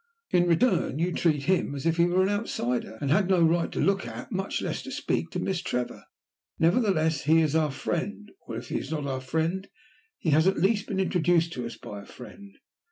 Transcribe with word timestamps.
"In 0.31 0.47
return 0.47 0.97
you 0.97 1.11
treat 1.11 1.43
him 1.43 1.75
as 1.75 1.85
if 1.85 1.97
he 1.97 2.05
were 2.05 2.23
an 2.23 2.29
outsider, 2.29 2.97
and 3.01 3.11
had 3.11 3.29
no 3.29 3.43
right 3.43 3.71
to 3.71 3.79
look 3.79 4.07
at, 4.07 4.31
much 4.31 4.59
less 4.59 4.81
to 4.81 4.91
speak 4.91 5.29
to, 5.29 5.39
Miss 5.39 5.61
Trevor. 5.61 6.05
Nevertheless 6.57 7.25
he 7.25 7.39
is 7.39 7.55
our 7.55 7.69
friend 7.69 8.31
or 8.47 8.57
if 8.57 8.69
he 8.69 8.79
is 8.79 8.89
not 8.89 9.05
our 9.05 9.21
friend, 9.21 9.67
he 10.17 10.31
has 10.31 10.47
at 10.47 10.57
least 10.57 10.87
been 10.87 10.99
introduced 10.99 11.53
to 11.53 11.67
us 11.67 11.77
by 11.77 12.01
a 12.01 12.07
friend. 12.07 12.57